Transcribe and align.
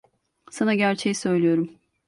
Sana 0.51 0.75
gerçeği 0.75 1.15
söylüyorum. 1.15 1.71